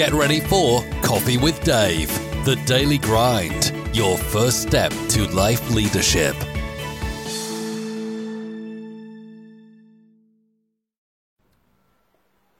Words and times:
Get 0.00 0.14
ready 0.14 0.40
for 0.40 0.82
Coffee 1.02 1.36
with 1.36 1.62
Dave, 1.62 2.08
the 2.46 2.56
daily 2.64 2.96
grind, 2.96 3.70
your 3.92 4.16
first 4.16 4.62
step 4.62 4.90
to 5.10 5.26
life 5.26 5.70
leadership. 5.72 6.34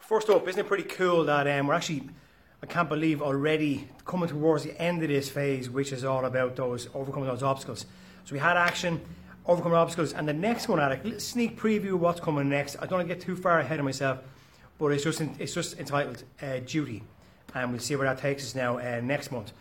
First 0.01 0.29
up, 0.29 0.47
isn't 0.47 0.61
it 0.61 0.69
pretty 0.69 0.83
cool 0.83 1.25
that 1.25 1.49
um, 1.49 1.69
we're 1.69 1.73
actually, 1.73 2.11
I 2.63 2.67
can't 2.67 2.91
believe 2.91 3.23
already 3.23 3.89
coming 4.05 4.29
towards 4.29 4.65
the 4.65 4.79
end 4.79 5.03
of 5.03 5.09
this 5.09 5.31
phase, 5.31 5.71
which 5.71 5.93
is 5.93 6.05
all 6.05 6.27
about 6.27 6.57
those 6.57 6.91
overcoming 6.93 7.27
those 7.31 7.43
obstacles. 7.43 7.87
So 8.27 8.35
we 8.35 8.39
had 8.39 8.59
action, 8.59 9.01
overcoming 9.47 9.79
obstacles, 9.79 10.13
and 10.13 10.29
the 10.29 10.35
next 10.35 10.69
one, 10.69 10.79
a 10.79 11.19
sneak 11.19 11.59
preview 11.59 11.95
of 11.95 12.03
what's 12.03 12.21
coming 12.21 12.51
next. 12.51 12.77
I 12.77 12.81
don't 12.81 12.99
want 12.99 13.09
to 13.09 13.15
get 13.15 13.23
too 13.23 13.35
far 13.35 13.61
ahead 13.61 13.79
of 13.79 13.87
myself, 13.87 14.19
but 14.77 14.89
it's 14.89 15.05
just 15.05 15.23
it's 15.39 15.55
just 15.55 15.79
entitled 15.79 16.23
uh, 16.43 16.59
Duty, 16.67 17.03
and 17.55 17.71
we'll 17.71 17.81
see 17.81 17.97
where 17.97 18.09
that 18.09 18.19
takes 18.19 18.45
us 18.45 18.55
now 18.55 18.79
uh, 18.79 19.01
next 19.03 19.33
month. 19.33 19.53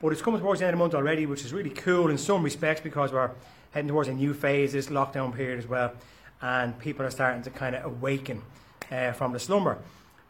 But 0.00 0.12
it's 0.12 0.22
coming 0.22 0.40
towards 0.40 0.60
the 0.60 0.66
end 0.66 0.74
of 0.74 0.78
the 0.78 0.84
month 0.84 0.94
already, 0.94 1.26
which 1.26 1.44
is 1.44 1.52
really 1.52 1.70
cool 1.70 2.10
in 2.10 2.18
some 2.18 2.42
respects 2.42 2.80
because 2.80 3.12
we're 3.12 3.30
heading 3.72 3.88
towards 3.88 4.08
a 4.08 4.14
new 4.14 4.32
phase, 4.32 4.72
this 4.72 4.88
lockdown 4.88 5.34
period 5.34 5.58
as 5.58 5.66
well, 5.66 5.92
and 6.40 6.78
people 6.78 7.04
are 7.04 7.10
starting 7.10 7.42
to 7.42 7.50
kind 7.50 7.74
of 7.74 7.84
awaken 7.84 8.42
uh, 8.90 9.12
from 9.12 9.32
the 9.32 9.38
slumber. 9.38 9.78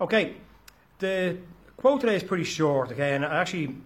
Okay, 0.01 0.35
the 0.99 1.37
quote 1.77 2.01
today 2.01 2.17
is 2.17 2.23
pretty 2.23 2.45
short, 2.45 2.93
okay, 2.93 3.15
and 3.15 3.25
I 3.25 3.41
actually 3.41 3.77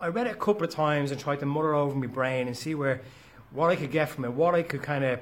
I 0.00 0.08
read 0.08 0.26
it 0.26 0.32
a 0.32 0.38
couple 0.38 0.64
of 0.64 0.70
times 0.70 1.10
and 1.10 1.20
tried 1.20 1.40
to 1.40 1.46
mutter 1.46 1.74
over 1.74 1.94
my 1.94 2.06
brain 2.06 2.46
and 2.46 2.56
see 2.56 2.74
where 2.74 3.02
what 3.50 3.70
I 3.70 3.76
could 3.76 3.90
get 3.90 4.08
from 4.08 4.24
it, 4.24 4.32
what 4.32 4.54
I 4.54 4.62
could 4.62 4.82
kind 4.82 5.04
of 5.04 5.20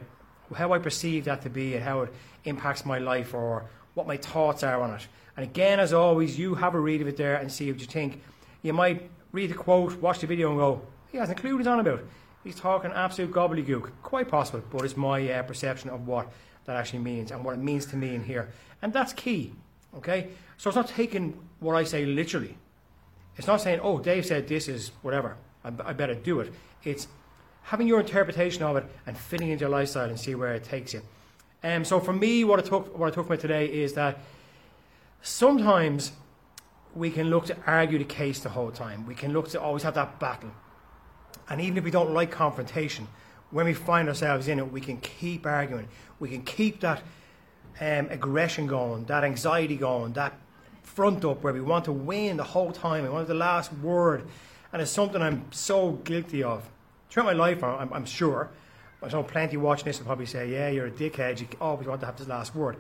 how 0.54 0.72
I 0.72 0.78
perceive 0.78 1.24
that 1.24 1.42
to 1.42 1.50
be 1.50 1.74
and 1.74 1.84
how 1.84 2.02
it 2.02 2.12
impacts 2.44 2.86
my 2.86 2.98
life 2.98 3.34
or 3.34 3.66
what 3.98 4.06
my 4.06 4.16
thoughts 4.16 4.62
are 4.62 4.80
on 4.80 4.94
it. 4.94 5.06
And 5.36 5.44
again, 5.44 5.80
as 5.80 5.92
always, 5.92 6.38
you 6.38 6.54
have 6.54 6.74
a 6.74 6.80
read 6.80 7.00
of 7.00 7.08
it 7.08 7.16
there 7.16 7.34
and 7.34 7.52
see 7.52 7.70
what 7.70 7.80
you 7.80 7.86
think. 7.86 8.22
You 8.62 8.72
might 8.72 9.10
read 9.32 9.50
the 9.50 9.54
quote, 9.54 9.96
watch 9.96 10.20
the 10.20 10.26
video, 10.26 10.50
and 10.50 10.58
go, 10.58 10.82
he 11.10 11.18
hasn't 11.18 11.38
a 11.38 11.40
clue 11.40 11.52
what 11.52 11.58
he's 11.58 11.66
on 11.66 11.80
about. 11.80 12.04
He's 12.44 12.54
talking 12.54 12.92
absolute 12.92 13.32
gobbledygook. 13.32 13.90
Quite 14.02 14.28
possible, 14.28 14.62
but 14.70 14.84
it's 14.84 14.96
my 14.96 15.28
uh, 15.30 15.42
perception 15.42 15.90
of 15.90 16.06
what 16.06 16.30
that 16.64 16.76
actually 16.76 17.00
means 17.00 17.32
and 17.32 17.44
what 17.44 17.54
it 17.54 17.58
means 17.58 17.86
to 17.86 17.96
me 17.96 18.14
in 18.14 18.22
here. 18.22 18.50
And 18.80 18.92
that's 18.92 19.12
key. 19.12 19.52
Okay? 19.96 20.28
So 20.56 20.70
it's 20.70 20.76
not 20.76 20.88
taking 20.88 21.38
what 21.58 21.74
I 21.74 21.82
say 21.82 22.06
literally. 22.06 22.56
It's 23.36 23.46
not 23.46 23.60
saying, 23.60 23.80
oh, 23.82 23.98
Dave 23.98 24.26
said 24.26 24.46
this 24.48 24.68
is 24.68 24.92
whatever, 25.02 25.36
I, 25.64 25.72
I 25.84 25.92
better 25.92 26.14
do 26.14 26.40
it. 26.40 26.52
It's 26.84 27.08
having 27.62 27.88
your 27.88 28.00
interpretation 28.00 28.62
of 28.62 28.76
it 28.76 28.84
and 29.06 29.16
fitting 29.16 29.48
into 29.48 29.62
your 29.62 29.70
lifestyle 29.70 30.08
and 30.08 30.18
see 30.18 30.34
where 30.34 30.54
it 30.54 30.64
takes 30.64 30.94
you. 30.94 31.02
Um, 31.62 31.84
so 31.84 31.98
for 32.00 32.12
me, 32.12 32.44
what 32.44 32.58
I 32.58 32.62
took, 32.62 32.96
what 32.96 33.12
I 33.12 33.14
took 33.14 33.26
from 33.26 33.34
it 33.34 33.40
today 33.40 33.66
is 33.66 33.94
that 33.94 34.18
sometimes 35.22 36.12
we 36.94 37.10
can 37.10 37.30
look 37.30 37.46
to 37.46 37.56
argue 37.66 37.98
the 37.98 38.04
case 38.04 38.40
the 38.40 38.48
whole 38.48 38.70
time. 38.70 39.06
We 39.06 39.14
can 39.14 39.32
look 39.32 39.48
to 39.50 39.60
always 39.60 39.82
have 39.82 39.94
that 39.94 40.18
battle. 40.18 40.50
And 41.48 41.60
even 41.60 41.78
if 41.78 41.84
we 41.84 41.90
don't 41.90 42.12
like 42.12 42.30
confrontation, 42.30 43.08
when 43.50 43.66
we 43.66 43.74
find 43.74 44.08
ourselves 44.08 44.48
in 44.48 44.58
it, 44.58 44.70
we 44.70 44.80
can 44.80 44.98
keep 44.98 45.46
arguing. 45.46 45.88
We 46.20 46.28
can 46.28 46.42
keep 46.42 46.80
that 46.80 47.02
um, 47.80 48.08
aggression 48.10 48.66
going, 48.66 49.04
that 49.06 49.24
anxiety 49.24 49.76
going, 49.76 50.12
that 50.14 50.34
front 50.82 51.24
up 51.24 51.42
where 51.42 51.52
we 51.52 51.60
want 51.60 51.84
to 51.86 51.92
win 51.92 52.36
the 52.36 52.44
whole 52.44 52.72
time. 52.72 53.04
We 53.04 53.10
want 53.10 53.28
the 53.28 53.34
last 53.34 53.72
word. 53.72 54.26
And 54.72 54.82
it's 54.82 54.90
something 54.90 55.22
I'm 55.22 55.50
so 55.50 55.92
guilty 55.92 56.42
of. 56.42 56.68
Throughout 57.08 57.26
my 57.26 57.32
life, 57.32 57.64
I'm, 57.64 57.92
I'm 57.92 58.04
sure. 58.04 58.50
I 59.02 59.08
know 59.08 59.22
plenty 59.22 59.56
watching 59.56 59.84
this 59.84 59.98
will 59.98 60.06
probably 60.06 60.26
say, 60.26 60.50
yeah, 60.50 60.68
you're 60.68 60.86
a 60.86 60.90
dickhead. 60.90 61.40
You 61.40 61.46
always 61.60 61.86
want 61.86 62.00
to 62.00 62.06
have 62.06 62.16
the 62.16 62.28
last 62.28 62.54
word. 62.54 62.76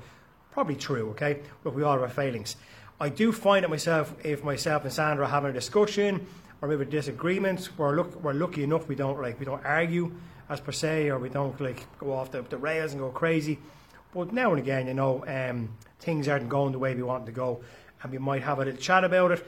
Probably 0.50 0.74
true, 0.74 1.10
okay? 1.10 1.40
But 1.62 1.74
we 1.74 1.82
all 1.82 1.92
have 1.92 2.02
our 2.02 2.08
failings. 2.08 2.56
I 3.00 3.08
do 3.08 3.30
find 3.30 3.64
it 3.64 3.68
myself, 3.68 4.12
if 4.24 4.42
myself 4.42 4.82
and 4.82 4.92
Sandra 4.92 5.26
are 5.26 5.28
having 5.28 5.50
a 5.50 5.52
discussion 5.52 6.26
or 6.60 6.68
maybe 6.68 6.82
a 6.82 6.86
disagreement, 6.86 7.68
we're, 7.76 7.94
look, 7.94 8.20
we're 8.22 8.32
lucky 8.32 8.64
enough 8.64 8.88
we 8.88 8.96
don't 8.96 9.20
like 9.22 9.38
we 9.38 9.46
don't 9.46 9.64
argue 9.64 10.12
as 10.48 10.60
per 10.60 10.72
se, 10.72 11.10
or 11.10 11.18
we 11.18 11.28
don't 11.28 11.60
like 11.60 11.86
go 11.98 12.12
off 12.12 12.32
the, 12.32 12.42
the 12.42 12.56
rails 12.56 12.92
and 12.92 13.00
go 13.00 13.10
crazy. 13.10 13.58
But 14.12 14.32
now 14.32 14.50
and 14.50 14.58
again, 14.58 14.86
you 14.88 14.94
know, 14.94 15.24
um, 15.26 15.68
things 16.00 16.26
aren't 16.26 16.48
going 16.48 16.72
the 16.72 16.78
way 16.78 16.94
we 16.94 17.02
want 17.02 17.26
them 17.26 17.34
to 17.34 17.36
go, 17.36 17.60
and 18.02 18.10
we 18.10 18.18
might 18.18 18.42
have 18.42 18.58
a 18.58 18.64
little 18.64 18.80
chat 18.80 19.04
about 19.04 19.30
it. 19.30 19.46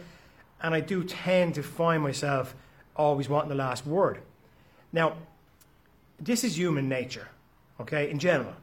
And 0.62 0.74
I 0.74 0.80
do 0.80 1.02
tend 1.02 1.54
to 1.54 1.62
find 1.62 2.02
myself 2.02 2.54
always 2.94 3.28
wanting 3.28 3.48
the 3.48 3.54
last 3.54 3.86
word. 3.86 4.20
Now, 4.92 5.14
this 6.20 6.44
is 6.44 6.58
human 6.58 6.88
nature, 6.88 7.28
okay, 7.80 8.10
in 8.10 8.18
general, 8.18 8.54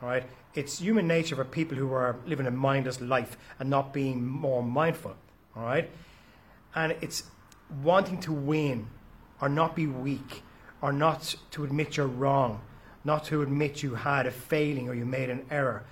all 0.00 0.08
right? 0.08 0.24
It's 0.54 0.78
human 0.78 1.08
nature 1.08 1.36
for 1.36 1.44
people 1.44 1.76
who 1.76 1.92
are 1.92 2.16
living 2.26 2.46
a 2.46 2.50
mindless 2.50 3.00
life 3.00 3.36
and 3.58 3.68
not 3.68 3.92
being 3.92 4.24
more 4.24 4.62
mindful, 4.62 5.16
all 5.56 5.64
right? 5.64 5.90
And 6.74 6.94
it's 7.00 7.24
wanting 7.82 8.20
to 8.20 8.32
win 8.32 8.86
or 9.40 9.48
not 9.48 9.74
be 9.74 9.86
weak 9.86 10.42
or 10.80 10.92
not 10.92 11.34
to 11.52 11.64
admit 11.64 11.96
you're 11.96 12.06
wrong, 12.06 12.60
not 13.04 13.24
to 13.24 13.42
admit 13.42 13.82
you 13.82 13.94
had 13.94 14.26
a 14.26 14.30
failing 14.30 14.88
or 14.88 14.94
you 14.94 15.04
made 15.04 15.30
an 15.30 15.44
error. 15.50 15.84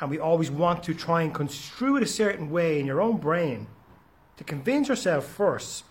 And 0.00 0.10
we 0.10 0.18
always 0.18 0.50
want 0.50 0.82
to 0.84 0.94
try 0.94 1.22
and 1.22 1.32
construe 1.32 1.96
it 1.96 2.02
a 2.02 2.06
certain 2.06 2.50
way 2.50 2.80
in 2.80 2.86
your 2.86 3.00
own 3.00 3.18
brain 3.18 3.66
to 4.36 4.44
convince 4.44 4.88
yourself 4.88 5.24
first 5.26 5.84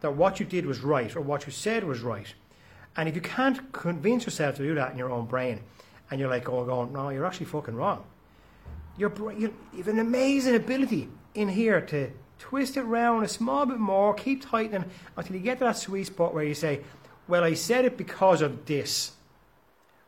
that 0.00 0.16
what 0.16 0.40
you 0.40 0.46
did 0.46 0.66
was 0.66 0.80
right 0.80 1.14
or 1.14 1.20
what 1.20 1.46
you 1.46 1.52
said 1.52 1.84
was 1.84 2.00
right. 2.00 2.34
And 2.96 3.08
if 3.08 3.14
you 3.14 3.20
can't 3.20 3.72
convince 3.72 4.24
yourself 4.24 4.56
to 4.56 4.62
do 4.62 4.74
that 4.74 4.92
in 4.92 4.98
your 4.98 5.10
own 5.10 5.26
brain, 5.26 5.60
and 6.10 6.18
you're 6.18 6.28
like, 6.28 6.48
oh, 6.48 6.64
going, 6.64 6.92
no, 6.92 7.10
you're 7.10 7.24
actually 7.24 7.46
fucking 7.46 7.74
wrong. 7.74 8.04
You're, 8.98 9.12
you 9.32 9.54
have 9.76 9.88
an 9.88 10.00
amazing 10.00 10.56
ability 10.56 11.08
in 11.34 11.48
here 11.48 11.80
to 11.82 12.10
twist 12.38 12.76
it 12.76 12.82
round 12.82 13.24
a 13.24 13.28
small 13.28 13.64
bit 13.66 13.78
more, 13.78 14.12
keep 14.14 14.44
tightening 14.44 14.84
until 15.16 15.36
you 15.36 15.42
get 15.42 15.58
to 15.58 15.64
that 15.64 15.76
sweet 15.76 16.06
spot 16.06 16.34
where 16.34 16.44
you 16.44 16.54
say, 16.54 16.80
well, 17.28 17.44
I 17.44 17.54
said 17.54 17.84
it 17.84 17.96
because 17.96 18.42
of 18.42 18.66
this. 18.66 19.12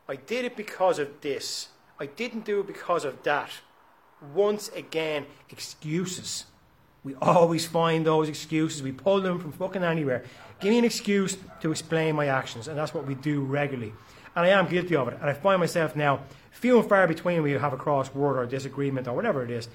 I 0.09 0.16
did 0.16 0.44
it 0.44 0.56
because 0.56 0.98
of 0.98 1.21
this. 1.21 1.69
I 2.00 2.06
didn't 2.06 2.44
do 2.44 2.60
it 2.60 2.66
because 2.66 3.04
of 3.04 3.22
that. 3.22 3.50
Once 4.34 4.69
again, 4.71 5.26
excuses. 5.50 6.47
We 7.05 7.15
always 7.17 7.67
find 7.67 8.07
those 8.07 8.29
excuses. 8.29 8.83
We 8.83 8.93
pull 8.93 9.21
them 9.21 9.41
from 9.41 9.53
fucking 9.53 9.83
anywhere. 9.83 10.25
Give 10.61 10.71
me 10.71 10.79
an 10.79 10.85
excuse 10.85 11.37
to 11.61 11.71
explain 11.73 12.15
my 12.15 12.27
actions, 12.27 12.69
and 12.69 12.79
that's 12.79 12.95
what 12.95 13.07
we 13.07 13.15
do 13.15 13.43
regularly. 13.43 13.93
And 14.37 14.47
I 14.47 14.51
am 14.51 14.69
guilty 14.69 14.95
of 14.95 15.09
it. 15.09 15.19
And 15.21 15.29
I 15.29 15.35
find 15.35 15.59
myself 15.59 15.97
now 15.97 16.21
few 16.53 16.79
and 16.79 16.89
far 16.89 17.09
between 17.09 17.43
we 17.43 17.53
have 17.53 17.73
a 17.73 17.77
cross 17.77 18.15
word 18.15 18.39
or 18.39 18.47
disagreement 18.47 19.09
or 19.09 19.15
whatever 19.15 19.43
it 19.43 19.51
is. 19.51 19.69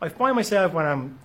I 0.00 0.10
find 0.10 0.36
myself 0.36 0.74
when 0.74 0.84
I'm 0.84 1.18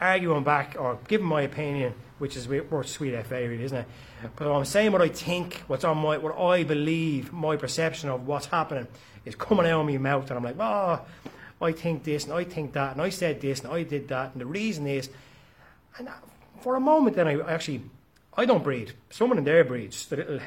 arguing 0.00 0.42
back 0.42 0.76
or 0.78 0.98
giving 1.06 1.26
my 1.26 1.42
opinion, 1.42 1.94
which 2.18 2.36
is 2.36 2.48
more 2.48 2.82
sweet 2.82 3.14
FA, 3.24 3.48
really, 3.48 3.62
isn't 3.62 3.78
it? 3.78 3.86
But 4.34 4.52
I'm 4.52 4.64
saying 4.64 4.90
what 4.90 5.00
I 5.00 5.08
think, 5.08 5.62
what's 5.68 5.84
on 5.84 5.98
my, 5.98 6.18
what 6.18 6.36
I 6.36 6.64
believe, 6.64 7.32
my 7.32 7.56
perception 7.56 8.10
of 8.10 8.26
what's 8.26 8.46
happening 8.46 8.88
is 9.24 9.36
coming 9.36 9.66
out 9.66 9.80
of 9.80 9.86
my 9.86 9.98
mouth, 9.98 10.28
and 10.28 10.38
I'm 10.38 10.44
like, 10.44 10.56
oh, 10.58 11.00
I 11.60 11.72
think 11.72 12.04
this, 12.04 12.24
and 12.24 12.32
I 12.32 12.44
think 12.44 12.72
that, 12.74 12.92
and 12.92 13.02
I 13.02 13.08
said 13.08 13.40
this, 13.40 13.60
and 13.60 13.72
I 13.72 13.82
did 13.82 14.08
that, 14.08 14.32
and 14.32 14.40
the 14.40 14.46
reason 14.46 14.86
is, 14.86 15.10
and 15.98 16.08
for 16.60 16.76
a 16.76 16.80
moment, 16.80 17.16
then 17.16 17.26
I 17.26 17.40
actually, 17.40 17.82
I 18.36 18.44
don't 18.44 18.62
breathe. 18.62 18.90
Someone 19.10 19.38
in 19.38 19.44
there 19.44 19.64
breathes. 19.64 20.06
The 20.06 20.16
little 20.16 20.40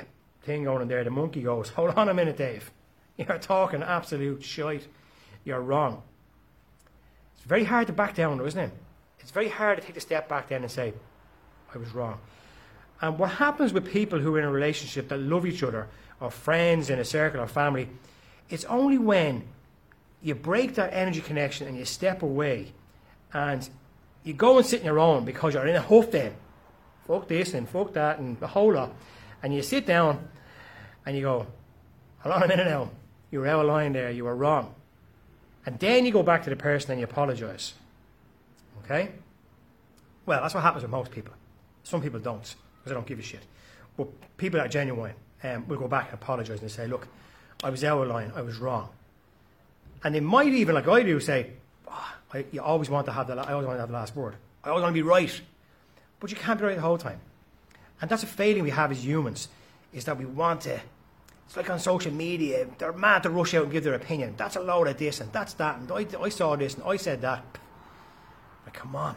thing 0.44 0.64
going 0.64 0.82
in 0.82 0.88
there, 0.88 1.04
the 1.04 1.10
monkey 1.10 1.42
goes, 1.42 1.70
hold 1.78 1.92
on 1.92 2.10
a 2.10 2.14
minute, 2.14 2.38
Dave. 2.38 2.72
You're 3.18 3.38
talking 3.38 3.84
absolute 3.84 4.44
shite. 4.44 4.88
You're 5.44 5.62
wrong. 5.62 6.02
It's 7.36 7.46
very 7.46 7.66
hard 7.66 7.88
to 7.88 7.94
back 7.94 8.16
down, 8.16 8.40
isn't 8.46 8.60
it? 8.60 8.72
It's 9.20 9.32
very 9.32 9.50
hard 9.50 9.80
to 9.80 9.86
take 9.86 9.98
a 9.98 10.02
step 10.02 10.30
back 10.30 10.50
then 10.50 10.64
and 10.64 10.72
say, 10.72 10.94
I 11.74 11.78
was 11.78 11.94
wrong. 11.94 12.20
And 13.02 13.18
what 13.18 13.32
happens 13.32 13.74
with 13.74 13.92
people 13.92 14.20
who 14.20 14.36
are 14.36 14.40
in 14.40 14.46
a 14.46 14.52
relationship 14.52 15.10
that 15.10 15.18
love 15.18 15.46
each 15.46 15.64
other, 15.64 15.88
or 16.20 16.30
friends 16.30 16.90
in 16.90 17.00
a 17.00 17.06
circle 17.06 17.42
or 17.42 17.48
family, 17.48 17.90
it's 18.50 18.66
only 18.66 18.98
when 18.98 19.44
you 20.22 20.36
break 20.36 20.76
that 20.76 20.94
energy 20.94 21.22
connection 21.22 21.68
and 21.68 21.78
you 21.78 21.86
step 21.86 22.22
away 22.22 22.74
and 23.34 23.68
you 24.24 24.34
go 24.34 24.58
and 24.58 24.66
sit 24.66 24.82
in 24.82 24.86
your 24.86 25.00
own 25.00 25.26
because 25.26 25.54
you're 25.54 25.66
in 25.66 25.76
a 25.76 25.82
huff 25.82 26.12
then. 26.12 26.34
Fuck 27.08 27.28
this 27.28 27.54
and 27.54 27.68
fuck 27.68 27.94
that 27.94 28.20
and 28.20 28.40
the 28.40 28.48
whole 28.48 28.74
lot. 28.74 28.94
And 29.42 29.54
you 29.54 29.64
sit 29.64 29.86
down 29.86 30.28
and 31.06 31.16
you 31.16 31.24
go, 31.24 31.48
hold 32.20 32.36
on 32.36 32.44
a 32.44 32.48
minute 32.48 32.68
now. 32.68 32.92
You 33.32 33.40
were 33.40 33.48
out 33.48 33.62
of 33.62 33.68
line 33.68 33.94
there. 33.94 34.12
You 34.12 34.26
were 34.26 34.36
wrong. 34.36 34.76
And 35.66 35.80
then 35.80 36.06
you 36.06 36.12
go 36.12 36.24
back 36.24 36.44
to 36.44 36.50
the 36.50 36.56
person 36.56 36.92
and 36.92 37.00
you 37.00 37.06
apologize. 37.06 37.74
Okay? 38.84 39.12
Well, 40.26 40.42
that's 40.42 40.54
what 40.54 40.64
happens 40.64 40.84
with 40.84 40.92
most 40.92 41.12
people. 41.12 41.34
Some 41.84 42.02
people 42.02 42.20
don't 42.20 42.42
because 42.42 42.90
they 42.90 42.94
don't 42.94 43.08
give 43.08 43.20
a 43.20 43.24
shit. 43.24 43.42
But 43.98 44.38
people 44.38 44.60
that 44.60 44.68
are 44.68 44.70
genuine 44.70 45.14
um, 45.44 45.68
will 45.68 45.78
go 45.78 45.88
back 45.88 46.12
and 46.12 46.14
apologize 46.14 46.62
and 46.62 46.70
say, 46.70 46.88
look, 46.88 47.08
I 47.64 47.70
was 47.70 47.84
out 47.84 48.02
of 48.02 48.08
line. 48.08 48.32
I 48.36 48.42
was 48.42 48.58
wrong. 48.58 48.90
And 50.04 50.16
they 50.16 50.20
might 50.20 50.54
even, 50.54 50.76
like 50.76 50.88
I 50.88 51.04
do, 51.04 51.20
say, 51.20 51.52
oh, 51.88 52.14
I, 52.34 52.46
you 52.52 52.62
always 52.62 52.90
want 52.90 53.06
to 53.06 53.12
have 53.12 53.28
the, 53.28 53.36
I 53.36 53.54
always 53.54 53.68
want 53.68 53.78
to 53.78 53.82
have 53.82 53.90
the 53.90 53.96
last 53.96 54.16
word. 54.16 54.36
I 54.64 54.70
always 54.70 54.84
want 54.84 54.96
to 54.96 55.02
be 55.02 55.08
right. 55.08 55.42
But 56.20 56.32
you 56.32 56.38
can't 56.38 56.60
be 56.60 56.66
right 56.66 56.76
the 56.76 56.82
whole 56.82 56.98
time. 56.98 57.20
And 58.02 58.10
that's 58.10 58.24
a 58.24 58.28
failing 58.28 58.64
we 58.64 58.72
have 58.72 58.92
as 58.92 59.06
humans, 59.06 59.48
is 59.94 60.06
that 60.06 60.18
we 60.18 60.26
want 60.26 60.62
to. 60.62 60.80
It's 61.46 61.58
like 61.58 61.70
on 61.70 61.80
social 61.80 62.14
media, 62.14 62.66
they're 62.78 62.94
mad 62.94 63.24
to 63.24 63.30
rush 63.30 63.54
out 63.54 63.64
and 63.64 63.72
give 63.72 63.84
their 63.84 63.94
opinion. 63.94 64.36
That's 64.38 64.56
a 64.56 64.62
load 64.62 64.88
of 64.88 64.98
this 64.98 65.20
and 65.20 65.32
that's 65.34 65.54
that, 65.56 65.80
and 65.80 65.92
I, 65.92 66.08
I 66.20 66.30
saw 66.30 66.56
this 66.56 66.76
and 66.76 66.84
I 66.84 66.96
said 66.96 67.22
that. 67.22 67.44
Like, 68.66 68.74
come 68.74 68.96
on. 68.96 69.16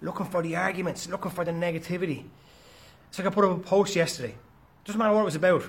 looking 0.00 0.26
for 0.26 0.42
the 0.42 0.56
arguments, 0.56 1.08
looking 1.08 1.30
for 1.30 1.44
the 1.44 1.50
negativity. 1.50 2.24
It's 3.08 3.18
like 3.18 3.26
I 3.26 3.30
put 3.30 3.44
up 3.44 3.58
a 3.58 3.60
post 3.60 3.96
yesterday. 3.96 4.34
Doesn't 4.84 4.98
matter 4.98 5.12
what 5.12 5.22
it 5.22 5.24
was 5.24 5.34
about. 5.34 5.64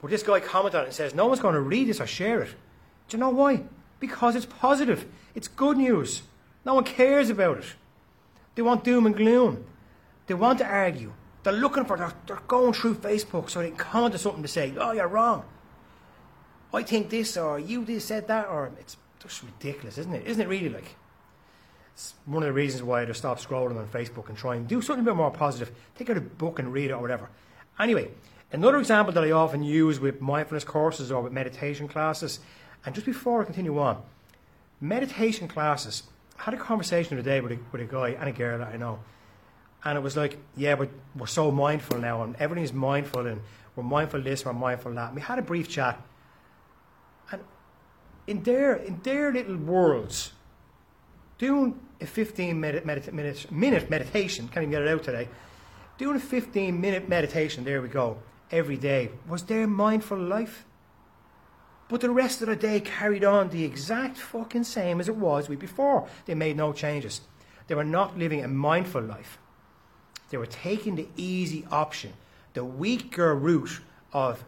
But 0.00 0.10
this 0.10 0.22
guy 0.22 0.40
commented 0.40 0.76
on 0.76 0.82
it 0.82 0.86
and 0.86 0.94
says, 0.94 1.14
No 1.14 1.26
one's 1.26 1.40
going 1.40 1.54
to 1.54 1.60
read 1.60 1.88
this 1.88 2.00
or 2.00 2.06
share 2.06 2.42
it. 2.42 2.54
Do 3.08 3.16
you 3.16 3.20
know 3.20 3.30
why? 3.30 3.62
Because 4.00 4.36
it's 4.36 4.46
positive. 4.46 5.06
It's 5.34 5.48
good 5.48 5.76
news. 5.76 6.22
No 6.64 6.74
one 6.74 6.84
cares 6.84 7.30
about 7.30 7.58
it. 7.58 7.74
They 8.54 8.62
want 8.62 8.84
doom 8.84 9.06
and 9.06 9.16
gloom. 9.16 9.64
They 10.26 10.34
want 10.34 10.58
to 10.58 10.66
argue. 10.66 11.12
They're 11.42 11.52
looking 11.52 11.84
for, 11.84 11.96
they're, 11.96 12.12
they're 12.26 12.40
going 12.48 12.72
through 12.72 12.96
Facebook 12.96 13.50
so 13.50 13.60
they 13.60 13.68
can 13.68 13.76
comment 13.76 14.14
on 14.14 14.18
something 14.18 14.42
to 14.42 14.48
say, 14.48 14.74
oh, 14.78 14.92
you're 14.92 15.06
wrong. 15.06 15.44
I 16.74 16.82
think 16.82 17.08
this, 17.08 17.36
or 17.36 17.58
you 17.58 17.84
just 17.84 18.08
said 18.08 18.26
that, 18.28 18.48
or 18.48 18.72
it's 18.80 18.96
just 19.20 19.42
ridiculous, 19.42 19.96
isn't 19.98 20.12
it? 20.12 20.26
Isn't 20.26 20.42
it 20.42 20.48
really 20.48 20.68
like? 20.68 20.96
It's 21.94 22.14
one 22.26 22.42
of 22.42 22.48
the 22.48 22.52
reasons 22.52 22.82
why 22.82 23.02
I 23.02 23.04
just 23.06 23.20
stop 23.20 23.38
scrolling 23.38 23.78
on 23.78 23.86
Facebook 23.86 24.28
and 24.28 24.36
try 24.36 24.56
and 24.56 24.68
do 24.68 24.82
something 24.82 25.02
a 25.02 25.10
bit 25.10 25.16
more 25.16 25.30
positive. 25.30 25.74
Take 25.96 26.10
out 26.10 26.16
a 26.16 26.20
book 26.20 26.58
and 26.58 26.72
read 26.72 26.90
it 26.90 26.94
or 26.94 27.00
whatever. 27.00 27.30
Anyway, 27.78 28.10
another 28.52 28.78
example 28.78 29.14
that 29.14 29.24
I 29.24 29.30
often 29.30 29.62
use 29.62 29.98
with 30.00 30.20
mindfulness 30.20 30.64
courses 30.64 31.10
or 31.10 31.22
with 31.22 31.32
meditation 31.32 31.88
classes, 31.88 32.40
and 32.84 32.94
just 32.94 33.06
before 33.06 33.42
I 33.42 33.44
continue 33.44 33.78
on, 33.78 34.02
meditation 34.80 35.48
classes. 35.48 36.02
I 36.38 36.42
had 36.42 36.54
a 36.54 36.58
conversation 36.58 37.16
today 37.16 37.40
with 37.40 37.52
a, 37.52 37.58
with 37.72 37.80
a 37.80 37.84
guy 37.84 38.10
and 38.10 38.28
a 38.28 38.32
girl 38.32 38.58
that 38.58 38.68
I 38.68 38.76
know 38.76 38.98
and 39.86 39.96
it 39.96 40.00
was 40.00 40.16
like, 40.16 40.36
yeah, 40.56 40.74
but 40.74 40.88
we're 41.14 41.28
so 41.28 41.52
mindful 41.52 41.98
now, 41.98 42.24
and 42.24 42.34
everything's 42.36 42.72
mindful, 42.72 43.24
and 43.26 43.40
we're 43.76 43.84
mindful 43.84 44.20
this, 44.20 44.44
we're 44.44 44.52
mindful 44.52 44.92
that. 44.94 45.06
And 45.06 45.14
we 45.14 45.22
had 45.22 45.38
a 45.38 45.42
brief 45.42 45.68
chat, 45.68 46.00
and 47.30 47.40
in 48.26 48.42
their 48.42 48.74
in 48.74 49.00
their 49.04 49.32
little 49.32 49.56
worlds, 49.56 50.32
doing 51.38 51.78
a 52.00 52.06
15 52.06 52.58
minute, 52.58 52.84
medita- 52.84 53.12
minute, 53.12 53.50
minute 53.52 53.88
meditation, 53.88 54.48
can't 54.48 54.64
even 54.64 54.70
get 54.70 54.82
it 54.82 54.88
out 54.88 55.04
today, 55.04 55.28
doing 55.98 56.16
a 56.16 56.20
15 56.20 56.80
minute 56.80 57.08
meditation, 57.08 57.62
there 57.62 57.80
we 57.80 57.88
go, 57.88 58.18
every 58.50 58.76
day, 58.76 59.10
was 59.28 59.44
their 59.44 59.68
mindful 59.68 60.18
life. 60.18 60.65
But 61.88 62.00
the 62.00 62.10
rest 62.10 62.42
of 62.42 62.48
the 62.48 62.56
day 62.56 62.80
carried 62.80 63.24
on 63.24 63.50
the 63.50 63.64
exact 63.64 64.18
fucking 64.18 64.64
same 64.64 65.00
as 65.00 65.08
it 65.08 65.16
was 65.16 65.48
week 65.48 65.60
before. 65.60 66.08
They 66.24 66.34
made 66.34 66.56
no 66.56 66.72
changes. 66.72 67.20
They 67.68 67.74
were 67.74 67.84
not 67.84 68.18
living 68.18 68.42
a 68.42 68.48
mindful 68.48 69.02
life. 69.02 69.38
They 70.30 70.36
were 70.36 70.46
taking 70.46 70.96
the 70.96 71.08
easy 71.16 71.64
option, 71.70 72.14
the 72.54 72.64
weaker 72.64 73.34
route 73.34 73.80
of 74.12 74.44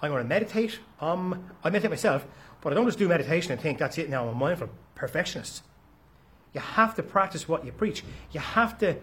I'm 0.00 0.10
going 0.10 0.22
to 0.22 0.28
meditate. 0.28 0.80
Um, 1.00 1.50
I 1.62 1.70
meditate 1.70 1.90
myself, 1.90 2.26
but 2.60 2.72
I 2.72 2.76
don't 2.76 2.86
just 2.86 2.98
do 2.98 3.06
meditation 3.06 3.52
and 3.52 3.60
think 3.60 3.78
that's 3.78 3.98
it 3.98 4.10
now. 4.10 4.22
I'm 4.22 4.30
a 4.30 4.34
mindful 4.34 4.70
perfectionist. 4.94 5.62
You 6.52 6.60
have 6.60 6.94
to 6.96 7.02
practice 7.02 7.48
what 7.48 7.64
you 7.64 7.72
preach. 7.72 8.02
You 8.32 8.40
have 8.40 8.78
to 8.78 8.96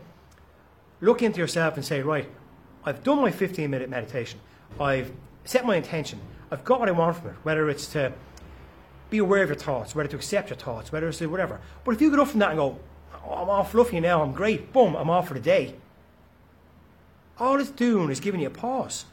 look 1.02 1.22
into 1.22 1.40
yourself 1.40 1.76
and 1.76 1.86
say, 1.86 2.02
right, 2.02 2.30
I've 2.84 3.04
done 3.04 3.22
my 3.22 3.32
15 3.32 3.70
minute 3.70 3.90
meditation. 3.90 4.40
I've 4.80 5.12
set 5.46 5.66
my 5.66 5.76
intention. 5.78 6.20
I've 6.52 6.64
got 6.64 6.80
what 6.80 6.90
I 6.90 6.92
want 6.92 7.18
from 7.18 7.32
it, 7.32 7.36
whether 7.44 7.70
it's 7.70 7.88
to 7.88 8.14
be 9.10 9.18
aware 9.18 9.44
of 9.44 9.50
your 9.50 9.56
thoughts, 9.56 9.96
whether 9.96 10.10
to 10.10 10.16
accept 10.16 10.50
your 10.50 10.58
thoughts, 10.58 10.92
whether 10.92 11.08
it's 11.08 11.20
to 11.20 11.28
whatever. 11.28 11.60
But 11.84 11.96
if 11.96 12.02
you 12.02 12.10
get 12.10 12.20
up 12.20 12.30
from 12.30 12.40
that 12.40 12.50
and 12.50 12.60
go, 12.60 12.80
oh, 13.26 13.34
I'm 13.34 13.50
all 13.50 13.64
fluffy 13.64 14.00
now, 14.00 14.22
I'm 14.22 14.34
great, 14.34 14.72
boom, 14.74 14.96
I'm 14.96 15.10
off 15.10 15.28
for 15.28 15.34
the 15.34 15.40
day, 15.40 15.76
all 17.40 17.60
it's 17.60 17.70
doing 17.70 18.10
is 18.10 18.20
giving 18.20 18.42
you 18.42 18.48
a 18.48 18.52
pause. 18.52 19.06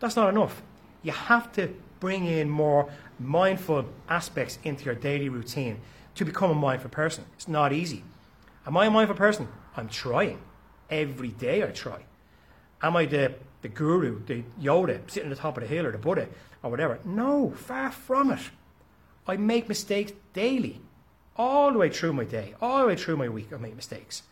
That's 0.00 0.16
not 0.16 0.30
enough. 0.30 0.62
You 1.02 1.12
have 1.12 1.52
to 1.52 1.74
bring 2.00 2.26
in 2.26 2.48
more 2.48 2.90
mindful 3.18 3.86
aspects 4.08 4.58
into 4.64 4.84
your 4.84 4.94
daily 4.94 5.28
routine 5.28 5.80
to 6.14 6.24
become 6.24 6.50
a 6.50 6.54
mindful 6.54 6.90
person. 6.90 7.24
It's 7.34 7.48
not 7.48 7.72
easy. 7.72 8.02
Am 8.66 8.76
I 8.76 8.86
a 8.86 8.90
mindful 8.90 9.16
person? 9.16 9.48
I'm 9.76 9.88
trying. 9.88 10.40
Every 10.90 11.28
day 11.28 11.62
I 11.62 11.66
try. 11.66 12.04
Am 12.84 12.96
I 12.98 13.06
the, 13.06 13.32
the 13.62 13.68
guru, 13.68 14.22
the 14.26 14.44
Yoda, 14.60 15.00
sitting 15.10 15.30
at 15.30 15.36
the 15.36 15.40
top 15.40 15.56
of 15.56 15.62
the 15.62 15.68
hill 15.74 15.86
or 15.86 15.90
the 15.92 15.96
Buddha 15.96 16.28
or 16.62 16.70
whatever? 16.70 16.98
No, 17.02 17.50
far 17.56 17.90
from 17.90 18.30
it. 18.30 18.40
I 19.26 19.38
make 19.38 19.70
mistakes 19.70 20.12
daily. 20.34 20.82
All 21.34 21.72
the 21.72 21.78
way 21.78 21.88
through 21.88 22.12
my 22.12 22.24
day, 22.24 22.54
all 22.60 22.82
the 22.82 22.88
way 22.88 22.96
through 22.96 23.16
my 23.16 23.30
week, 23.30 23.54
I 23.54 23.56
make 23.56 23.74
mistakes. 23.74 24.22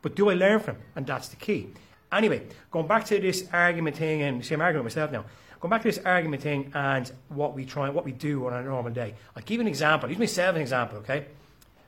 But 0.00 0.16
do 0.16 0.30
I 0.30 0.34
learn 0.34 0.60
from 0.60 0.76
them? 0.76 0.84
And 0.96 1.06
that's 1.06 1.28
the 1.28 1.36
key. 1.36 1.68
Anyway, 2.10 2.46
going 2.70 2.86
back 2.86 3.04
to 3.04 3.20
this 3.20 3.46
argument 3.52 3.96
thing, 3.96 4.22
and 4.22 4.42
see, 4.42 4.54
I'm 4.54 4.62
arguing 4.62 4.84
myself 4.84 5.12
now. 5.12 5.26
Going 5.60 5.68
back 5.68 5.82
to 5.82 5.88
this 5.88 5.98
argument 5.98 6.42
thing 6.42 6.72
and 6.74 7.12
what 7.28 7.54
we 7.54 7.66
try, 7.66 7.90
what 7.90 8.06
we 8.06 8.12
do 8.12 8.46
on 8.46 8.54
a 8.54 8.62
normal 8.62 8.90
day. 8.90 9.16
I'll 9.36 9.42
give 9.42 9.56
you 9.56 9.60
an 9.60 9.68
example. 9.68 10.08
Use 10.08 10.18
myself 10.18 10.56
an 10.56 10.62
example, 10.62 10.98
okay? 11.00 11.26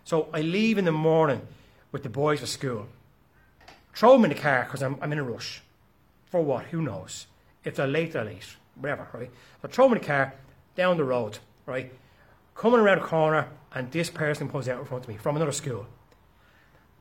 So 0.04 0.28
I 0.34 0.42
leave 0.42 0.76
in 0.76 0.84
the 0.84 0.92
morning 0.92 1.40
with 1.92 2.02
the 2.02 2.10
boys 2.10 2.40
for 2.40 2.46
school. 2.46 2.88
Throw 3.94 4.12
them 4.12 4.24
in 4.24 4.30
the 4.30 4.36
car 4.36 4.64
because 4.64 4.82
I'm, 4.82 4.98
I'm 5.00 5.12
in 5.12 5.18
a 5.18 5.24
rush. 5.24 5.62
For 6.30 6.42
what? 6.42 6.66
Who 6.66 6.82
knows? 6.82 7.26
If 7.64 7.76
they're 7.76 7.86
late, 7.86 8.14
late. 8.14 8.56
Whatever, 8.76 9.08
right? 9.12 9.30
So 9.62 9.68
throw 9.68 9.86
in 9.86 9.94
the 9.94 10.00
car, 10.00 10.34
down 10.76 10.96
the 10.96 11.04
road, 11.04 11.38
right? 11.66 11.92
Coming 12.54 12.80
around 12.80 13.00
the 13.00 13.06
corner, 13.06 13.48
and 13.72 13.90
this 13.90 14.10
person 14.10 14.48
pulls 14.48 14.68
out 14.68 14.80
in 14.80 14.86
front 14.86 15.04
of 15.04 15.08
me 15.08 15.16
from 15.16 15.36
another 15.36 15.52
school. 15.52 15.86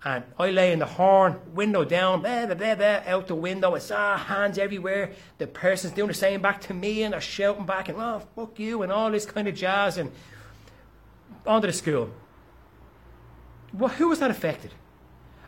And 0.03 0.23
I 0.37 0.49
lay 0.51 0.71
in 0.71 0.79
the 0.79 0.85
horn, 0.85 1.39
window 1.53 1.83
down, 1.83 2.21
blah, 2.21 2.45
blah, 2.45 2.55
blah, 2.55 2.75
blah, 2.75 3.01
out 3.05 3.27
the 3.27 3.35
window. 3.35 3.75
It's 3.75 3.91
ah, 3.91 4.17
hands 4.17 4.57
everywhere. 4.57 5.11
The 5.37 5.47
person's 5.47 5.93
doing 5.93 6.07
the 6.07 6.13
same 6.13 6.41
back 6.41 6.61
to 6.61 6.73
me 6.73 7.03
and 7.03 7.13
they're 7.13 7.21
shouting 7.21 7.65
back 7.65 7.89
and, 7.89 7.97
oh, 7.99 8.21
fuck 8.35 8.57
you, 8.59 8.81
and 8.81 8.91
all 8.93 9.11
this 9.11 9.25
kind 9.25 9.47
of 9.47 9.55
jazz. 9.55 9.97
And 9.97 10.11
onto 11.45 11.67
the 11.67 11.73
school. 11.73 12.11
Well, 13.73 13.89
who 13.89 14.07
was 14.09 14.19
that 14.19 14.31
affected? 14.31 14.71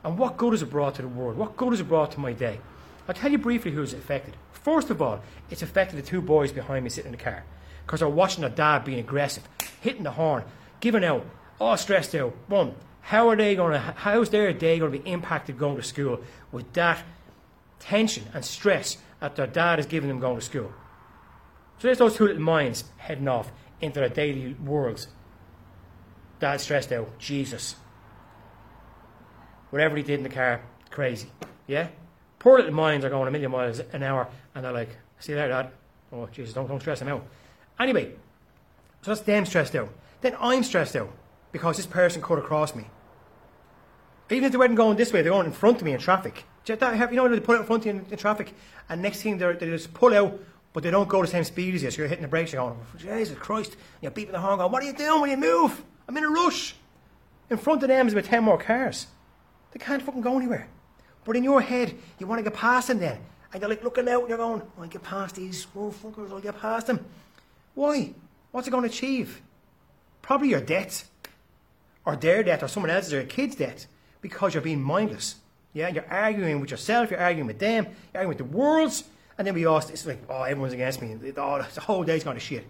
And 0.04 0.18
what 0.18 0.36
good 0.36 0.52
has 0.52 0.62
it 0.62 0.70
brought 0.70 0.96
to 0.96 1.02
the 1.02 1.08
world? 1.08 1.38
What 1.38 1.56
good 1.56 1.72
has 1.72 1.80
it 1.80 1.88
brought 1.88 2.12
to 2.12 2.20
my 2.20 2.34
day? 2.34 2.60
I'll 3.08 3.16
tell 3.16 3.32
you 3.32 3.38
briefly 3.38 3.72
who's 3.72 3.94
affected. 3.94 4.36
First 4.52 4.90
of 4.90 5.02
all, 5.02 5.22
it's 5.50 5.62
affected 5.62 5.98
the 5.98 6.04
two 6.04 6.22
boys 6.22 6.52
behind 6.52 6.84
me 6.84 6.90
sitting 6.90 7.12
in 7.12 7.18
the 7.18 7.24
car 7.24 7.44
because 7.86 8.00
they're 8.00 8.10
watching 8.10 8.42
their 8.42 8.50
dad 8.50 8.86
being 8.86 9.00
aggressive, 9.00 9.48
hitting 9.82 10.04
the 10.04 10.12
horn, 10.12 10.44
giving 10.80 11.04
out, 11.04 11.26
oh, 11.60 11.66
all 11.66 11.78
stressed 11.78 12.16
out. 12.16 12.36
One, 12.48 12.76
how 13.02 13.30
are 13.30 13.36
they 13.36 13.56
going 13.56 13.74
to? 13.74 13.80
How's 13.80 14.30
their 14.30 14.54
day 14.54 14.80
going 14.80 14.92
to 14.92 15.00
be 15.00 15.10
impacted 15.10 15.58
going 15.58 15.78
to 15.78 15.84
school 15.84 16.22
with 16.52 16.72
that 16.74 17.04
tension 17.80 18.24
and 18.34 18.46
stress 18.46 18.98
that 19.20 19.36
their 19.36 19.48
dad 19.48 19.80
is 19.80 19.88
giving 19.88 20.08
them 20.08 20.20
going 20.20 20.38
to 20.38 20.46
school? 20.46 20.72
So 21.80 21.88
there's 21.88 21.98
those 21.98 22.16
two 22.16 22.26
little 22.26 22.42
minds 22.42 22.84
heading 22.98 23.28
off 23.28 23.52
into 23.82 24.00
their 24.00 24.10
daily 24.10 24.54
worlds. 24.54 25.08
Dad 26.40 26.62
stressed 26.62 26.92
out. 26.92 27.18
Jesus. 27.18 27.76
Whatever 29.72 29.98
he 29.98 30.04
did 30.04 30.20
in 30.20 30.24
the 30.24 30.30
car, 30.30 30.62
crazy. 30.92 31.30
Yeah? 31.66 31.88
Poor 32.42 32.58
little 32.58 32.74
minds 32.74 33.06
are 33.06 33.10
going 33.12 33.28
a 33.28 33.32
million 33.32 33.52
miles 33.52 33.82
an 33.94 34.02
hour 34.02 34.28
and 34.56 34.66
they're 34.66 34.72
like, 34.72 34.90
see 35.20 35.36
there, 35.36 35.48
Dad. 35.48 35.70
Oh, 36.12 36.28
Jesus, 36.32 36.56
don't, 36.56 36.68
don't 36.68 36.80
stress 36.80 37.00
him 37.00 37.08
out. 37.08 37.24
Anyway, 37.80 38.14
so 39.04 39.12
that's 39.12 39.22
them 39.22 39.46
stressed 39.46 39.76
out. 39.76 39.90
Then 40.22 40.36
I'm 40.40 40.64
stressed 40.64 40.96
out 40.96 41.16
because 41.52 41.78
this 41.78 41.86
person 41.86 42.20
cut 42.20 42.40
across 42.40 42.74
me. 42.74 42.86
Even 44.32 44.46
if 44.46 44.54
they 44.54 44.58
weren't 44.58 44.76
going 44.76 44.98
this 44.98 45.14
way, 45.14 45.22
they're 45.22 45.32
going 45.32 45.46
in 45.46 45.52
front 45.52 45.78
of 45.78 45.84
me 45.84 45.94
in 45.94 46.00
traffic. 46.00 46.46
You 46.68 46.76
know, 46.76 47.28
they 47.28 47.40
put 47.40 47.58
out 47.58 47.62
in 47.62 47.68
front 47.68 47.84
of 47.84 47.86
you 47.86 47.92
in, 47.92 48.06
in 48.10 48.18
traffic, 48.18 48.56
and 48.90 49.04
next 49.04 49.22
thing 49.22 49.38
they 49.38 49.54
just 49.60 49.94
pull 49.94 50.12
out, 50.12 50.40
but 50.74 50.82
they 50.82 50.90
don't 50.90 51.08
go 51.08 51.22
the 51.22 51.28
same 51.28 51.44
speed 51.44 51.76
as 51.76 51.84
you. 51.84 51.92
So 51.92 51.98
you're 52.00 52.08
hitting 52.08 52.24
the 52.24 52.28
brakes, 52.28 52.54
you're 52.54 52.64
going, 52.64 52.80
Jesus 52.98 53.38
Christ, 53.38 53.78
you're 54.02 54.10
beeping 54.10 54.32
the 54.32 54.40
horn, 54.40 54.58
going, 54.58 54.72
What 54.72 54.82
are 54.82 54.88
you 54.88 54.94
doing 54.94 55.22
when 55.22 55.30
you 55.30 55.38
move? 55.38 55.84
I'm 56.08 56.18
in 56.18 56.24
a 56.24 56.30
rush. 56.30 56.74
In 57.52 57.58
front 57.58 57.84
of 57.84 57.90
them 57.90 58.08
is 58.08 58.14
about 58.14 58.26
10 58.26 58.44
more 58.44 58.58
cars. 58.58 59.06
They 59.74 59.80
can't 59.80 60.02
fucking 60.02 60.22
go 60.22 60.38
anywhere. 60.38 60.68
But 61.24 61.36
in 61.36 61.44
your 61.44 61.62
head, 61.62 61.96
you 62.20 62.28
want 62.28 62.40
to 62.40 62.44
get 62.44 62.58
past 62.58 62.88
them 62.88 63.00
then. 63.00 63.20
And 63.54 63.62
you're 63.62 63.70
like 63.70 63.84
looking 63.84 64.08
out 64.08 64.22
and 64.22 64.30
you're 64.30 64.38
going, 64.38 64.62
I'll 64.80 64.88
get 64.88 65.04
past 65.04 65.36
these 65.36 65.68
motherfuckers, 65.76 66.32
I'll 66.32 66.40
get 66.40 66.60
past 66.60 66.88
them. 66.88 67.06
Why? 67.76 68.14
What's 68.52 68.68
it 68.68 68.72
going 68.72 68.84
to 68.84 68.90
achieve? 68.90 69.42
Probably 70.22 70.50
your 70.50 70.62
debt 70.62 71.04
or 72.06 72.16
their 72.16 72.44
death 72.44 72.64
or 72.64 72.68
someone 72.68 72.90
else's 72.90 73.14
or 73.14 73.18
your 73.18 73.26
kid's 73.26 73.56
death 73.56 73.88
because 74.22 74.54
you're 74.54 74.64
being 74.64 74.82
mindless. 74.82 75.36
Yeah, 75.74 75.88
you're 75.90 76.10
arguing 76.10 76.60
with 76.60 76.72
yourself, 76.72 77.12
you're 77.12 77.20
arguing 77.20 77.48
with 77.48 77.60
them, 77.60 77.86
you're 77.86 78.24
arguing 78.24 78.28
with 78.30 78.38
the 78.38 78.58
worlds, 78.58 79.06
and 79.38 79.48
then 79.48 79.54
we 79.54 79.66
ask, 79.66 79.90
it's 79.90 80.06
like, 80.06 80.22
oh, 80.30 80.44
everyone's 80.44 80.74
against 80.74 81.02
me. 81.02 81.16
Oh, 81.38 81.66
the 81.74 81.82
whole 81.82 82.04
day's 82.04 82.24
gone 82.24 82.36
to 82.36 82.42
shit. 82.42 82.66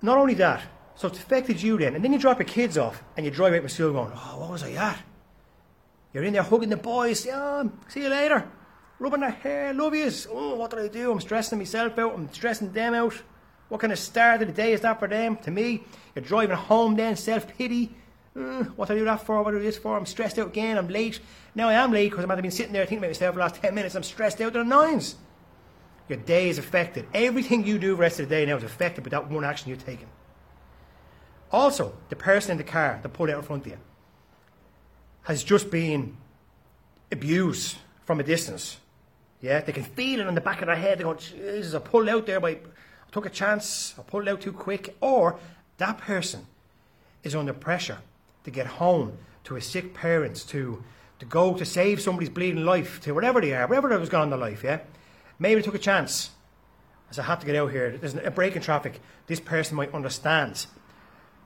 Not 0.00 0.16
only 0.18 0.34
that, 0.34 0.62
so 0.96 1.08
it's 1.08 1.18
affected 1.18 1.62
you 1.62 1.78
then, 1.78 1.94
and 1.94 2.04
then 2.04 2.12
you 2.12 2.18
drop 2.18 2.38
your 2.38 2.48
kids 2.48 2.78
off 2.78 3.02
and 3.16 3.24
you 3.26 3.30
drive 3.30 3.52
out 3.52 3.62
with 3.62 3.72
school 3.72 3.92
going, 3.92 4.12
oh, 4.14 4.38
what 4.40 4.50
was 4.50 4.62
I 4.62 4.72
at? 4.72 4.98
You're 6.12 6.24
in 6.24 6.32
there 6.32 6.42
hugging 6.42 6.68
the 6.68 6.76
boys, 6.76 7.24
yeah, 7.24 7.64
see 7.88 8.02
you 8.02 8.08
later. 8.08 8.48
Rubbing 8.98 9.20
their 9.20 9.30
hair, 9.30 9.72
love 9.74 9.94
yous. 9.94 10.26
Oh, 10.30 10.54
what 10.56 10.70
did 10.70 10.80
I 10.80 10.88
do? 10.88 11.10
I'm 11.10 11.20
stressing 11.20 11.58
myself 11.58 11.98
out, 11.98 12.14
I'm 12.14 12.32
stressing 12.32 12.72
them 12.72 12.94
out. 12.94 13.14
What 13.68 13.80
kind 13.80 13.92
of 13.92 13.98
start 13.98 14.42
of 14.42 14.48
the 14.48 14.54
day 14.54 14.74
is 14.74 14.82
that 14.82 14.98
for 14.98 15.08
them? 15.08 15.36
To 15.38 15.50
me, 15.50 15.82
you're 16.14 16.24
driving 16.24 16.54
home 16.54 16.94
then, 16.94 17.16
self 17.16 17.48
pity. 17.56 17.94
Uh, 18.36 18.64
what 18.76 18.88
do 18.88 18.94
I 18.94 18.98
do 18.98 19.04
that 19.06 19.24
for? 19.24 19.42
What 19.42 19.50
do 19.50 19.56
I 19.56 19.60
do 19.60 19.66
this 19.66 19.78
for? 19.78 19.96
I'm 19.96 20.06
stressed 20.06 20.38
out 20.38 20.48
again. 20.48 20.78
I'm 20.78 20.88
late. 20.88 21.20
Now 21.54 21.68
I 21.68 21.74
am 21.74 21.92
late 21.92 22.10
because 22.10 22.24
I 22.24 22.26
might 22.28 22.36
have 22.36 22.42
been 22.42 22.50
sitting 22.50 22.72
there 22.72 22.84
thinking 22.84 22.98
about 22.98 23.08
myself 23.08 23.34
for 23.34 23.38
the 23.38 23.44
last 23.44 23.56
10 23.56 23.74
minutes. 23.74 23.94
I'm 23.94 24.02
stressed 24.02 24.40
out 24.40 24.52
to 24.52 24.58
the 24.58 24.64
nines. 24.64 25.16
Your 26.08 26.18
day 26.18 26.48
is 26.48 26.58
affected. 26.58 27.06
Everything 27.14 27.66
you 27.66 27.78
do 27.78 27.88
the 27.88 27.96
rest 27.96 28.20
of 28.20 28.28
the 28.28 28.34
day 28.34 28.46
now 28.46 28.56
is 28.56 28.64
affected 28.64 29.04
by 29.04 29.10
that 29.10 29.30
one 29.30 29.44
action 29.44 29.68
you're 29.68 29.78
taking. 29.78 30.08
Also, 31.50 31.94
the 32.08 32.16
person 32.16 32.52
in 32.52 32.58
the 32.58 32.64
car 32.64 32.98
that 33.02 33.08
pulled 33.10 33.30
out 33.30 33.38
in 33.38 33.42
front 33.42 33.66
of 33.66 33.72
you. 33.72 33.78
Has 35.22 35.44
just 35.44 35.70
been 35.70 36.16
abused 37.10 37.76
from 38.04 38.20
a 38.20 38.22
distance. 38.22 38.78
Yeah, 39.40 39.60
they 39.60 39.72
can 39.72 39.84
feel 39.84 40.20
it 40.20 40.26
in 40.26 40.34
the 40.34 40.40
back 40.40 40.62
of 40.62 40.66
their 40.66 40.76
head. 40.76 40.98
They 40.98 41.04
go, 41.04 41.14
Jesus, 41.14 41.74
I 41.74 41.78
pulled 41.78 42.08
out 42.08 42.26
there 42.26 42.40
by, 42.40 42.50
I 42.50 42.58
took 43.10 43.26
a 43.26 43.30
chance, 43.30 43.94
I 43.98 44.02
pulled 44.02 44.28
out 44.28 44.40
too 44.40 44.52
quick. 44.52 44.96
Or 45.00 45.38
that 45.78 45.98
person 45.98 46.46
is 47.22 47.34
under 47.34 47.52
pressure 47.52 47.98
to 48.44 48.50
get 48.50 48.66
home 48.66 49.18
to 49.44 49.54
his 49.54 49.66
sick 49.66 49.94
parents, 49.94 50.44
to, 50.44 50.82
to 51.18 51.26
go 51.26 51.54
to 51.56 51.64
save 51.64 52.00
somebody's 52.00 52.30
bleeding 52.30 52.64
life, 52.64 53.00
to 53.00 53.12
whatever 53.12 53.40
they 53.40 53.52
are, 53.52 53.66
whatever 53.66 53.88
that 53.88 54.00
was 54.00 54.08
going 54.08 54.22
on 54.22 54.26
in 54.28 54.30
their 54.30 54.38
life, 54.38 54.62
yeah? 54.62 54.80
Maybe 55.38 55.60
they 55.60 55.64
took 55.64 55.74
a 55.74 55.78
chance. 55.78 56.30
As 57.10 57.18
I 57.18 57.24
had 57.24 57.40
to 57.40 57.46
get 57.46 57.56
out 57.56 57.70
here, 57.72 57.96
there's 57.98 58.14
a 58.14 58.30
break 58.30 58.56
in 58.56 58.62
traffic. 58.62 59.00
This 59.26 59.40
person 59.40 59.76
might 59.76 59.92
understand. 59.92 60.66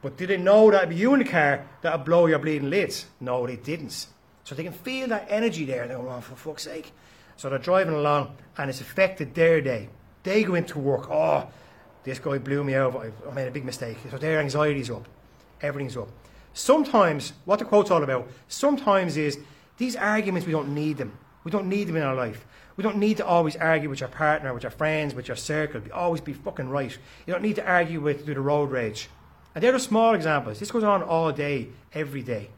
But 0.03 0.17
did 0.17 0.31
they 0.31 0.37
know 0.37 0.71
that 0.71 0.79
it'd 0.79 0.91
be 0.91 0.97
you 0.97 1.15
in 1.15 1.21
the 1.21 1.25
car 1.25 1.67
that 1.83 1.97
would 1.97 2.05
blow 2.05 2.27
your 2.27 2.39
bleeding 2.39 2.71
lids? 2.71 3.07
No, 3.21 3.47
they 3.47 3.57
didn't. 3.57 4.07
So 4.45 4.55
they 4.55 4.63
can 4.63 4.73
feel 4.73 5.09
that 5.09 5.27
energy 5.29 5.65
there. 5.65 5.87
They're 5.89 5.97
going, 5.97 6.09
oh, 6.09 6.21
for 6.21 6.37
fuck's 6.37 6.65
sake. 6.65 6.93
So 7.37 7.51
they're 7.51 7.59
driving 7.59 7.95
along 7.95 8.37
and 8.57 8.71
it's 8.71 8.81
affected 8.81 9.35
their 9.35 9.61
day. 9.61 9.89
They 10.23 10.45
go 10.45 10.55
into 10.55 10.79
work, 10.79 11.11
oh, 11.11 11.49
this 12.05 12.19
guy 12.19 12.39
blew 12.39 12.63
me 12.63 12.77
over. 12.77 13.13
I 13.29 13.35
made 13.35 13.49
a 13.49 13.51
big 13.51 13.65
mistake. 13.65 13.99
So 14.11 14.19
their 14.19 14.41
anxiety's 14.41 14.91
up. 14.91 15.09
Everything's 15.61 15.97
up. 15.97 16.09
Sometimes, 16.55 17.33
what 17.45 17.59
the 17.59 17.65
quote's 17.65 17.91
all 17.91 18.03
about, 18.03 18.29
sometimes 18.49 19.17
is 19.17 19.39
these 19.77 19.97
arguments, 19.97 20.47
we 20.47 20.53
don't 20.53 20.75
need 20.75 20.97
them. 20.97 21.19
We 21.45 21.51
don't 21.51 21.69
need 21.69 21.89
them 21.89 21.97
in 21.97 22.03
our 22.03 22.15
life. 22.15 22.47
We 22.77 22.83
don't 22.83 22.97
need 22.97 23.17
to 23.19 23.27
always 23.27 23.57
argue 23.57 23.91
with 23.91 24.01
your 24.01 24.09
partner, 24.09 24.55
with 24.55 24.63
your 24.63 24.71
friends, 24.71 25.15
with 25.15 25.29
your 25.29 25.37
circle. 25.37 25.81
Always 25.93 26.21
be 26.21 26.33
fucking 26.33 26.69
right. 26.69 26.97
You 27.27 27.33
don't 27.33 27.43
need 27.43 27.57
to 27.57 27.67
argue 27.67 28.01
with 28.01 28.25
through 28.25 28.35
the 28.35 28.41
road 28.41 28.71
rage. 28.71 29.09
And 29.57 29.63
they're 29.63 29.73
the 29.73 29.81
small 29.81 30.13
examples. 30.13 30.59
This 30.61 30.71
goes 30.71 30.85
on 30.85 31.03
all 31.03 31.33
day, 31.33 31.69
every 31.95 32.23
day. 32.23 32.51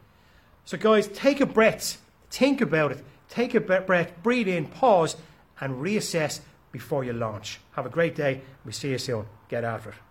So, 0.64 0.76
guys, 0.76 1.06
take 1.06 1.40
a 1.40 1.46
breath, 1.46 2.02
think 2.28 2.60
about 2.60 2.90
it, 2.90 3.04
take 3.28 3.54
a 3.54 3.60
breath, 3.60 4.12
breathe 4.24 4.48
in, 4.48 4.66
pause, 4.66 5.14
and 5.60 5.74
reassess 5.74 6.40
before 6.72 7.04
you 7.04 7.12
launch. 7.12 7.60
Have 7.76 7.86
a 7.86 7.88
great 7.88 8.16
day. 8.16 8.40
We 8.64 8.72
see 8.72 8.90
you 8.90 8.98
soon. 8.98 9.26
Get 9.48 9.62
after 9.62 9.90
it. 9.90 10.07